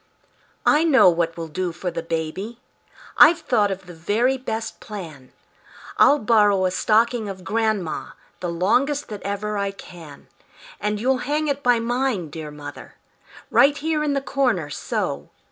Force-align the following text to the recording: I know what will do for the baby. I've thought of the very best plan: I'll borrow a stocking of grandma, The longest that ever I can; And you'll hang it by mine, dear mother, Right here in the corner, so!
I 0.65 0.83
know 0.83 1.11
what 1.11 1.37
will 1.37 1.47
do 1.47 1.71
for 1.71 1.91
the 1.91 2.01
baby. 2.01 2.59
I've 3.19 3.37
thought 3.41 3.69
of 3.69 3.85
the 3.85 3.93
very 3.93 4.35
best 4.35 4.79
plan: 4.79 5.31
I'll 5.97 6.17
borrow 6.17 6.65
a 6.65 6.71
stocking 6.71 7.29
of 7.29 7.43
grandma, 7.43 8.13
The 8.39 8.49
longest 8.49 9.09
that 9.09 9.21
ever 9.21 9.59
I 9.59 9.69
can; 9.69 10.25
And 10.79 10.99
you'll 10.99 11.19
hang 11.29 11.47
it 11.49 11.61
by 11.61 11.79
mine, 11.79 12.31
dear 12.31 12.49
mother, 12.49 12.95
Right 13.51 13.77
here 13.77 14.03
in 14.03 14.13
the 14.13 14.21
corner, 14.21 14.71
so! 14.71 15.29